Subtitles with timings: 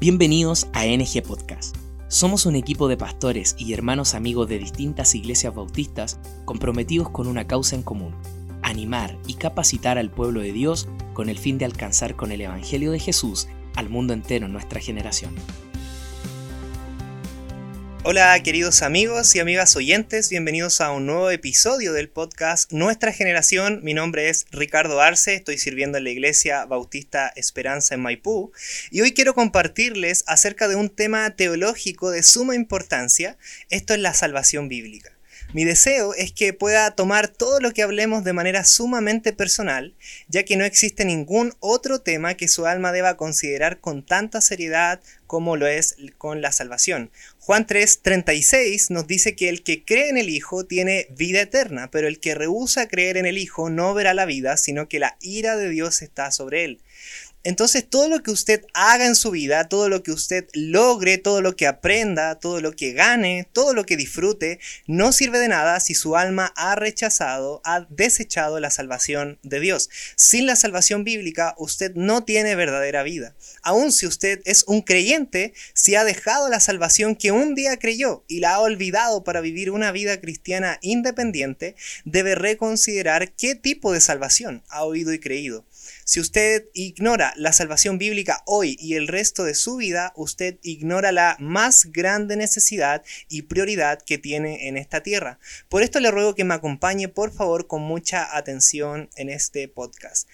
[0.00, 1.76] Bienvenidos a NG Podcast.
[2.08, 7.46] Somos un equipo de pastores y hermanos amigos de distintas iglesias bautistas comprometidos con una
[7.46, 8.14] causa en común,
[8.62, 12.92] animar y capacitar al pueblo de Dios con el fin de alcanzar con el Evangelio
[12.92, 15.34] de Jesús al mundo entero en nuestra generación.
[18.02, 23.80] Hola queridos amigos y amigas oyentes, bienvenidos a un nuevo episodio del podcast Nuestra Generación.
[23.82, 28.52] Mi nombre es Ricardo Arce, estoy sirviendo en la Iglesia Bautista Esperanza en Maipú
[28.90, 33.36] y hoy quiero compartirles acerca de un tema teológico de suma importancia,
[33.68, 35.19] esto es la salvación bíblica.
[35.52, 39.96] Mi deseo es que pueda tomar todo lo que hablemos de manera sumamente personal,
[40.28, 45.00] ya que no existe ningún otro tema que su alma deba considerar con tanta seriedad
[45.26, 47.10] como lo es con la salvación.
[47.40, 52.06] Juan 3:36 nos dice que el que cree en el Hijo tiene vida eterna, pero
[52.06, 55.56] el que rehúsa creer en el Hijo no verá la vida, sino que la ira
[55.56, 56.80] de Dios está sobre él.
[57.42, 61.40] Entonces todo lo que usted haga en su vida, todo lo que usted logre, todo
[61.40, 65.80] lo que aprenda, todo lo que gane, todo lo que disfrute, no sirve de nada
[65.80, 69.88] si su alma ha rechazado, ha desechado la salvación de Dios.
[70.16, 73.34] Sin la salvación bíblica usted no tiene verdadera vida.
[73.62, 78.22] Aun si usted es un creyente, si ha dejado la salvación que un día creyó
[78.28, 81.74] y la ha olvidado para vivir una vida cristiana independiente,
[82.04, 85.64] debe reconsiderar qué tipo de salvación ha oído y creído.
[86.04, 91.12] Si usted ignora la salvación bíblica hoy y el resto de su vida, usted ignora
[91.12, 95.38] la más grande necesidad y prioridad que tiene en esta tierra.
[95.68, 100.28] Por esto le ruego que me acompañe por favor con mucha atención en este podcast.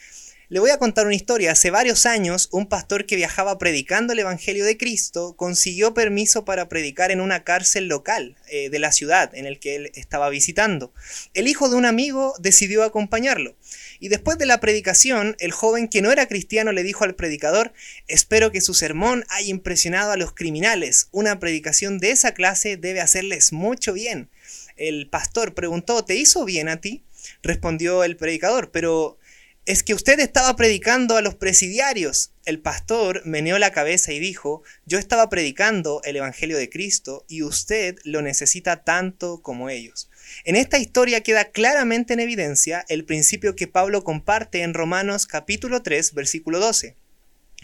[0.48, 1.50] Le voy a contar una historia.
[1.50, 6.68] Hace varios años, un pastor que viajaba predicando el Evangelio de Cristo consiguió permiso para
[6.68, 10.92] predicar en una cárcel local eh, de la ciudad en el que él estaba visitando.
[11.34, 13.56] El hijo de un amigo decidió acompañarlo.
[14.00, 17.72] Y después de la predicación, el joven que no era cristiano le dijo al predicador,
[18.08, 21.08] espero que su sermón haya impresionado a los criminales.
[21.12, 24.30] Una predicación de esa clase debe hacerles mucho bien.
[24.76, 27.02] El pastor preguntó, ¿te hizo bien a ti?
[27.42, 29.18] Respondió el predicador, pero
[29.66, 32.30] es que usted estaba predicando a los presidiarios.
[32.44, 37.42] El pastor meneó la cabeza y dijo, yo estaba predicando el Evangelio de Cristo y
[37.42, 40.08] usted lo necesita tanto como ellos.
[40.44, 45.82] En esta historia queda claramente en evidencia el principio que Pablo comparte en Romanos capítulo
[45.82, 46.94] 3, versículo 12,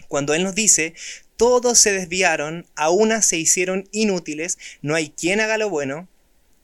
[0.09, 0.93] cuando él nos dice,
[1.37, 6.09] todos se desviaron, a una se hicieron inútiles, no hay quien haga lo bueno,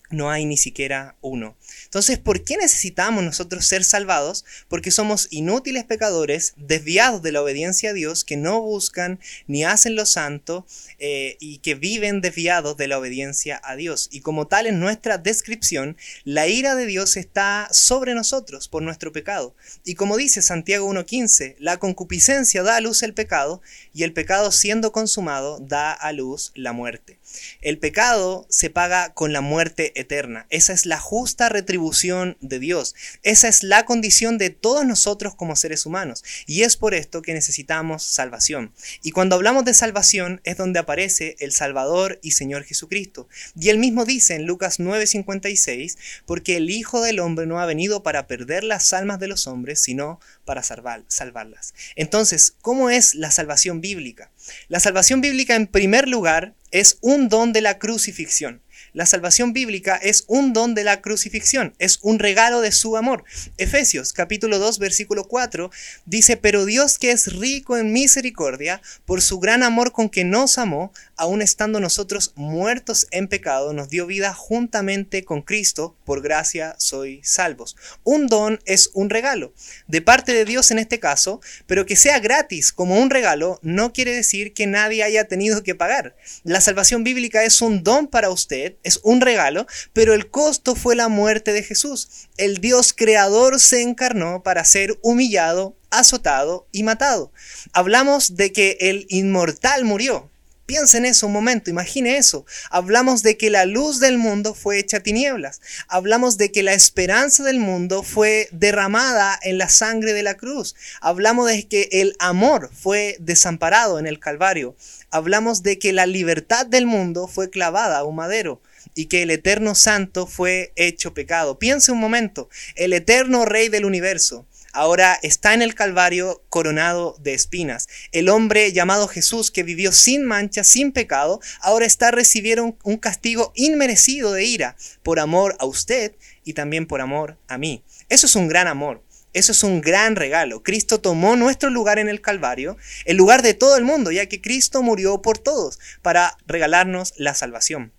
[0.09, 1.55] no hay ni siquiera uno.
[1.85, 4.45] Entonces, ¿por qué necesitamos nosotros ser salvados?
[4.67, 9.95] Porque somos inútiles pecadores, desviados de la obediencia a Dios, que no buscan ni hacen
[9.95, 10.65] lo santo
[10.97, 14.09] eh, y que viven desviados de la obediencia a Dios.
[14.11, 19.11] Y como tal en nuestra descripción, la ira de Dios está sobre nosotros por nuestro
[19.11, 19.55] pecado.
[19.83, 23.61] Y como dice Santiago 1.15, la concupiscencia da a luz el pecado
[23.93, 27.19] y el pecado siendo consumado da a luz la muerte.
[27.61, 30.47] El pecado se paga con la muerte eterna.
[30.49, 32.95] Esa es la justa retribución de Dios.
[33.23, 36.23] Esa es la condición de todos nosotros como seres humanos.
[36.45, 38.73] Y es por esto que necesitamos salvación.
[39.03, 43.27] Y cuando hablamos de salvación es donde aparece el Salvador y Señor Jesucristo.
[43.59, 48.03] Y él mismo dice en Lucas 9:56, porque el Hijo del Hombre no ha venido
[48.03, 51.73] para perder las almas de los hombres, sino para salvarlas.
[51.95, 54.31] Entonces, ¿cómo es la salvación bíblica?
[54.67, 58.61] La salvación bíblica en primer lugar es un don de la crucifixión.
[58.93, 63.23] La salvación bíblica es un don de la crucifixión, es un regalo de su amor.
[63.57, 65.69] Efesios capítulo 2 versículo 4
[66.05, 70.57] dice, pero Dios que es rico en misericordia, por su gran amor con que nos
[70.57, 76.75] amó, aun estando nosotros muertos en pecado, nos dio vida juntamente con Cristo, por gracia
[76.79, 77.75] soy salvos.
[78.03, 79.53] Un don es un regalo,
[79.87, 83.93] de parte de Dios en este caso, pero que sea gratis como un regalo no
[83.93, 86.15] quiere decir que nadie haya tenido que pagar.
[86.43, 90.95] La salvación bíblica es un don para usted, es un regalo, pero el costo fue
[90.95, 92.09] la muerte de Jesús.
[92.37, 97.31] El Dios creador se encarnó para ser humillado, azotado y matado.
[97.73, 100.29] Hablamos de que el inmortal murió.
[100.69, 102.45] Piensa en eso un momento, imagine eso.
[102.69, 105.61] Hablamos de que la luz del mundo fue hecha tinieblas.
[105.87, 110.75] Hablamos de que la esperanza del mundo fue derramada en la sangre de la cruz.
[111.01, 114.75] Hablamos de que el amor fue desamparado en el Calvario.
[115.09, 118.61] Hablamos de que la libertad del mundo fue clavada a un madero
[118.95, 121.59] y que el eterno santo fue hecho pecado.
[121.59, 127.33] Piense un momento, el eterno rey del universo ahora está en el Calvario coronado de
[127.33, 127.87] espinas.
[128.11, 133.51] El hombre llamado Jesús, que vivió sin mancha, sin pecado, ahora está recibiendo un castigo
[133.55, 137.83] inmerecido de ira por amor a usted y también por amor a mí.
[138.09, 139.03] Eso es un gran amor.
[139.31, 140.63] Eso es un gran regalo.
[140.63, 144.41] Cristo tomó nuestro lugar en el Calvario, el lugar de todo el mundo, ya que
[144.41, 147.93] Cristo murió por todos para regalarnos la salvación.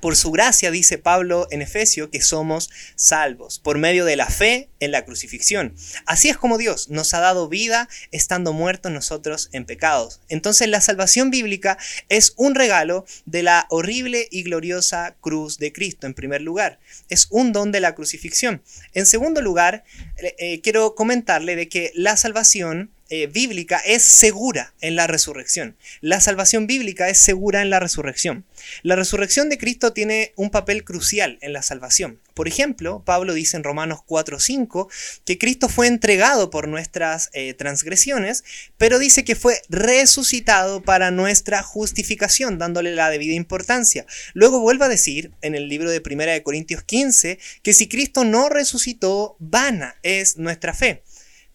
[0.00, 4.68] Por su gracia, dice Pablo en Efesio, que somos salvos, por medio de la fe
[4.80, 5.74] en la crucifixión.
[6.04, 10.20] Así es como Dios nos ha dado vida estando muertos nosotros en pecados.
[10.28, 11.78] Entonces la salvación bíblica
[12.08, 16.78] es un regalo de la horrible y gloriosa cruz de Cristo, en primer lugar.
[17.08, 18.62] Es un don de la crucifixión.
[18.94, 19.84] En segundo lugar,
[20.18, 25.76] eh, eh, quiero comentarle de que la salvación eh, bíblica es segura en la resurrección.
[26.00, 28.44] La salvación bíblica es segura en la resurrección.
[28.82, 32.20] La resurrección de Cristo tiene un papel crucial en la salvación.
[32.34, 34.88] Por ejemplo, Pablo dice en Romanos 4:5
[35.24, 38.44] que Cristo fue entregado por nuestras eh, transgresiones,
[38.76, 44.04] pero dice que fue resucitado para nuestra justificación, dándole la debida importancia.
[44.34, 48.24] Luego vuelve a decir en el libro de 1 de Corintios 15 que si Cristo
[48.24, 51.02] no resucitó, vana es nuestra fe.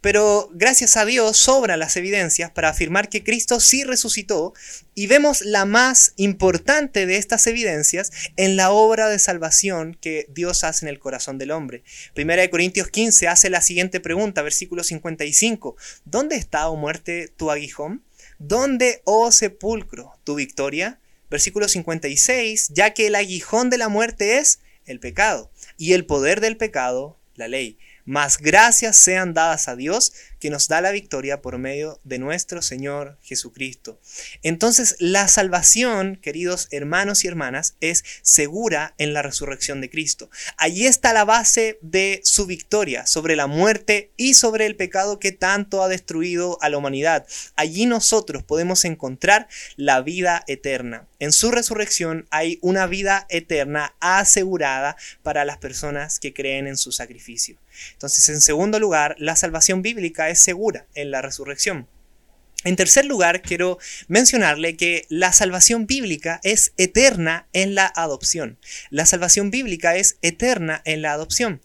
[0.01, 4.53] Pero gracias a Dios sobran las evidencias para afirmar que Cristo sí resucitó
[4.95, 10.63] y vemos la más importante de estas evidencias en la obra de salvación que Dios
[10.63, 11.83] hace en el corazón del hombre.
[12.15, 15.75] Primera de Corintios 15 hace la siguiente pregunta, versículo 55.
[16.05, 18.03] ¿Dónde está, oh muerte, tu aguijón?
[18.39, 20.99] ¿Dónde, oh sepulcro, tu victoria?
[21.29, 26.41] Versículo 56, ya que el aguijón de la muerte es el pecado y el poder
[26.41, 27.77] del pecado, la ley.
[28.11, 30.11] Mas gracias sean dadas a Dios
[30.41, 33.99] que nos da la victoria por medio de nuestro Señor Jesucristo.
[34.41, 40.31] Entonces la salvación, queridos hermanos y hermanas, es segura en la resurrección de Cristo.
[40.57, 45.31] Allí está la base de su victoria sobre la muerte y sobre el pecado que
[45.31, 47.27] tanto ha destruido a la humanidad.
[47.55, 51.07] Allí nosotros podemos encontrar la vida eterna.
[51.19, 56.91] En su resurrección hay una vida eterna asegurada para las personas que creen en su
[56.91, 57.57] sacrificio.
[57.93, 61.87] Entonces, en segundo lugar, la salvación bíblica es segura en la resurrección.
[62.63, 68.59] En tercer lugar, quiero mencionarle que la salvación bíblica es eterna en la adopción.
[68.91, 71.61] La salvación bíblica es eterna en la adopción.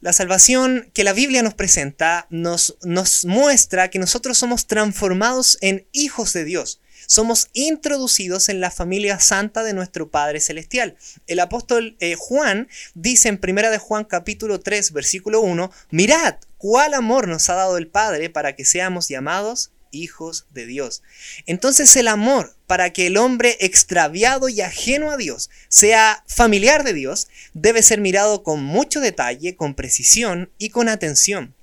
[0.00, 5.86] La salvación que la Biblia nos presenta nos, nos muestra que nosotros somos transformados en
[5.92, 10.96] hijos de Dios somos introducidos en la familia santa de nuestro Padre Celestial.
[11.26, 16.94] El apóstol eh, Juan dice en 1 de Juan capítulo 3 versículo 1, mirad cuál
[16.94, 21.02] amor nos ha dado el Padre para que seamos llamados hijos de Dios.
[21.46, 26.92] Entonces el amor para que el hombre extraviado y ajeno a Dios sea familiar de
[26.92, 31.54] Dios debe ser mirado con mucho detalle, con precisión y con atención.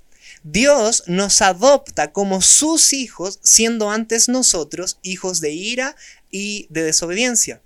[0.50, 5.98] Dios nos adopta como sus hijos, siendo antes nosotros hijos de ira
[6.32, 7.62] y de desobediencia.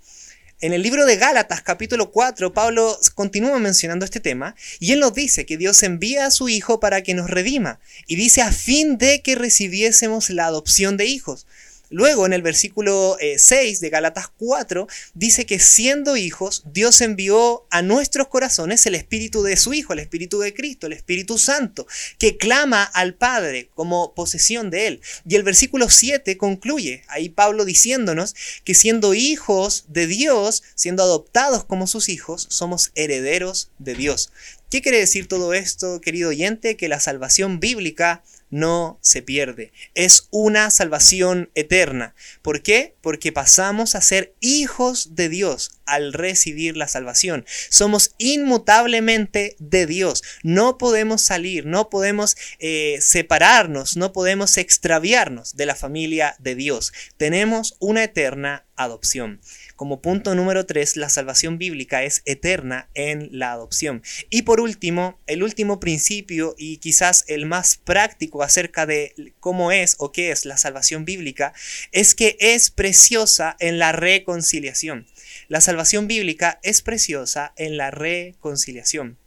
[0.62, 5.14] En el libro de Gálatas capítulo 4, Pablo continúa mencionando este tema y él nos
[5.14, 8.98] dice que Dios envía a su Hijo para que nos redima y dice a fin
[8.98, 11.46] de que recibiésemos la adopción de hijos.
[11.92, 17.68] Luego, en el versículo 6 eh, de Galatas 4, dice que siendo hijos, Dios envió
[17.70, 21.86] a nuestros corazones el Espíritu de su Hijo, el Espíritu de Cristo, el Espíritu Santo,
[22.18, 25.02] que clama al Padre como posesión de Él.
[25.28, 31.66] Y el versículo 7 concluye, ahí Pablo diciéndonos que siendo hijos de Dios, siendo adoptados
[31.66, 34.32] como sus hijos, somos herederos de Dios.
[34.70, 36.78] ¿Qué quiere decir todo esto, querido oyente?
[36.78, 39.72] Que la salvación bíblica no se pierde.
[39.96, 42.14] Es una salvación eterna.
[42.42, 42.96] ¿Por qué?
[43.02, 47.46] Porque pasamos a ser hijos de Dios al recibir la salvación.
[47.70, 50.22] Somos inmutablemente de Dios.
[50.44, 56.94] No podemos salir, no podemos eh, separarnos, no podemos extraviarnos de la familia de Dios.
[57.18, 59.42] Tenemos una eterna adopción.
[59.82, 64.04] Como punto número 3, la salvación bíblica es eterna en la adopción.
[64.30, 69.96] Y por último, el último principio y quizás el más práctico acerca de cómo es
[69.98, 71.54] o qué es la salvación bíblica
[71.92, 75.08] es que es preciosa en la reconciliación.
[75.48, 79.18] La salvación bíblica es preciosa en la reconciliación.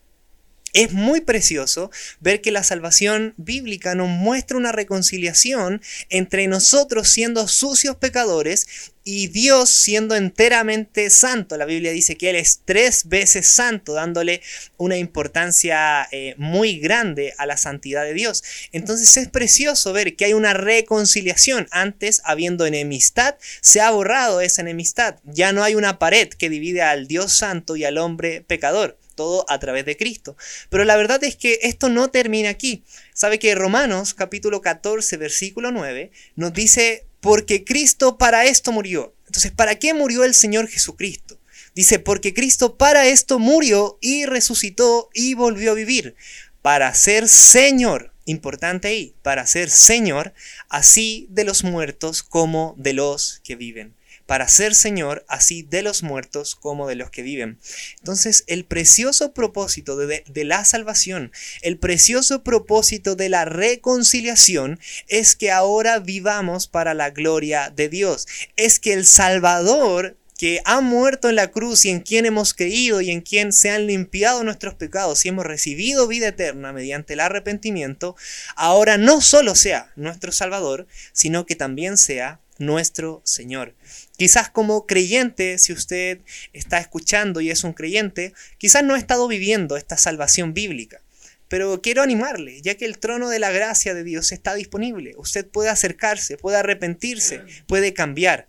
[0.75, 7.47] Es muy precioso ver que la salvación bíblica nos muestra una reconciliación entre nosotros siendo
[7.47, 8.67] sucios pecadores
[9.05, 11.57] y Dios siendo enteramente santo.
[11.57, 14.43] La Biblia dice que Él es tres veces santo, dándole
[14.77, 18.43] una importancia eh, muy grande a la santidad de Dios.
[18.73, 21.69] Entonces es precioso ver que hay una reconciliación.
[21.71, 25.21] Antes, habiendo enemistad, se ha borrado esa enemistad.
[25.23, 29.45] Ya no hay una pared que divide al Dios santo y al hombre pecador todo
[29.49, 30.37] a través de Cristo.
[30.69, 32.85] Pero la verdad es que esto no termina aquí.
[33.13, 39.15] Sabe que Romanos capítulo 14 versículo 9 nos dice, porque Cristo para esto murió.
[39.27, 41.39] Entonces, ¿para qué murió el Señor Jesucristo?
[41.75, 46.15] Dice, porque Cristo para esto murió y resucitó y volvió a vivir
[46.63, 50.35] para ser Señor, importante ahí, para ser Señor,
[50.69, 53.95] así de los muertos como de los que viven
[54.27, 57.59] para ser Señor así de los muertos como de los que viven.
[57.99, 64.79] Entonces, el precioso propósito de, la salvación, el precioso propósito de la reconciliación
[65.09, 68.27] es que ahora vivamos para la gloria de Dios.
[68.57, 73.01] Es que el Salvador que ha muerto en la cruz y en quien hemos creído
[73.01, 77.21] y en quien se han limpiado nuestros pecados y hemos recibido vida eterna mediante el
[77.21, 78.17] arrepentimiento,
[78.57, 83.75] ahora no solo sea nuestro Salvador, sino que también sea nuestro Señor.
[84.17, 86.21] Quizás como creyente, si usted
[86.53, 91.01] está escuchando y es un creyente, quizás no ha estado viviendo esta salvación bíblica.
[91.49, 95.15] Pero quiero animarle, ya que el trono de la gracia de Dios está disponible.
[95.17, 98.49] Usted puede acercarse, puede arrepentirse, puede cambiar.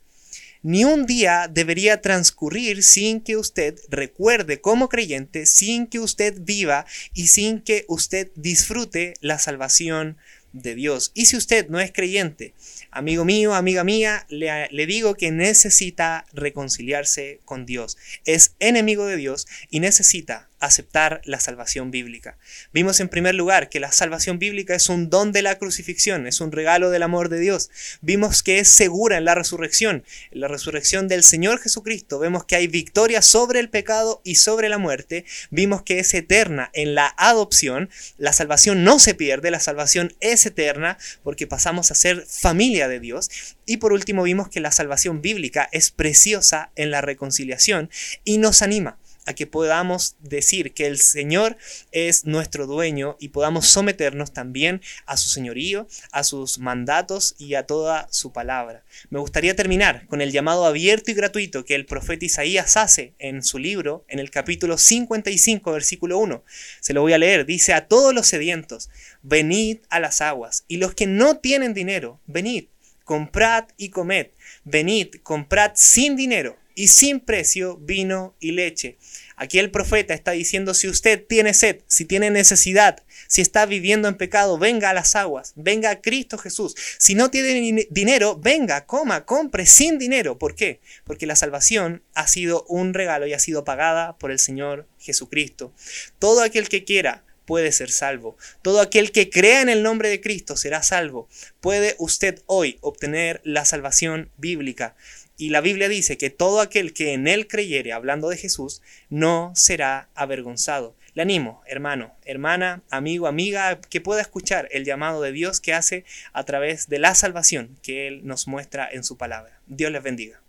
[0.63, 6.87] Ni un día debería transcurrir sin que usted recuerde como creyente, sin que usted viva
[7.13, 10.17] y sin que usted disfrute la salvación
[10.55, 11.11] de Dios.
[11.13, 12.53] Y si usted no es creyente,
[12.89, 17.97] amigo mío, amiga mía, le, le, digo que necesita reconciliarse con Dios.
[18.25, 22.37] Es enemigo de Dios y necesita aceptar la salvación bíblica.
[22.73, 26.41] Vimos en primer lugar que la salvación bíblica es un don de la crucifixión, es
[26.41, 27.69] un regalo del amor de Dios.
[28.01, 32.19] Vimos que es segura en la resurrección, en la resurrección del Señor Jesucristo.
[32.19, 35.25] Vemos que hay victoria sobre el pecado y sobre la muerte.
[35.49, 37.89] Vimos que es eterna en la adopción.
[38.17, 42.99] La salvación no se pierde, la salvación es eterna porque pasamos a ser familia de
[42.99, 43.29] Dios.
[43.65, 47.89] Y por último vimos que la salvación bíblica es preciosa en la reconciliación
[48.23, 51.57] y nos anima a que podamos decir que el Señor
[51.91, 57.65] es nuestro dueño y podamos someternos también a su señorío, a sus mandatos y a
[57.65, 58.83] toda su palabra.
[59.09, 63.43] Me gustaría terminar con el llamado abierto y gratuito que el profeta Isaías hace en
[63.43, 66.43] su libro, en el capítulo 55, versículo 1.
[66.79, 67.45] Se lo voy a leer.
[67.45, 68.89] Dice, a todos los sedientos,
[69.21, 72.65] venid a las aguas, y los que no tienen dinero, venid,
[73.03, 74.27] comprad y comed,
[74.63, 78.97] venid, comprad sin dinero y sin precio vino y leche.
[79.37, 84.07] Aquí el profeta está diciendo, si usted tiene sed, si tiene necesidad, si está viviendo
[84.07, 86.75] en pecado, venga a las aguas, venga a Cristo Jesús.
[86.97, 90.37] Si no tiene dinero, venga, coma, compre sin dinero.
[90.37, 90.79] ¿Por qué?
[91.05, 95.73] Porque la salvación ha sido un regalo y ha sido pagada por el Señor Jesucristo.
[96.19, 98.37] Todo aquel que quiera puede ser salvo.
[98.61, 101.29] Todo aquel que crea en el nombre de Cristo será salvo.
[101.61, 104.95] Puede usted hoy obtener la salvación bíblica.
[105.37, 109.51] Y la Biblia dice que todo aquel que en él creyere, hablando de Jesús, no
[109.53, 110.95] será avergonzado.
[111.13, 116.05] Le animo, hermano, hermana, amigo, amiga, que pueda escuchar el llamado de Dios que hace
[116.31, 119.59] a través de la salvación que Él nos muestra en su palabra.
[119.67, 120.41] Dios les bendiga.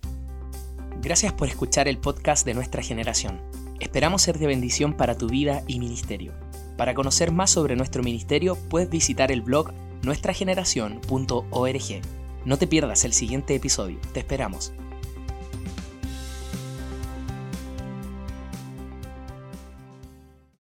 [1.02, 3.40] Gracias por escuchar el podcast de nuestra generación.
[3.80, 6.32] Esperamos ser de bendición para tu vida y ministerio.
[6.76, 12.25] Para conocer más sobre nuestro ministerio, puedes visitar el blog nuestrageneración.org.
[12.46, 13.98] No te pierdas el siguiente episodio.
[14.12, 14.72] Te esperamos.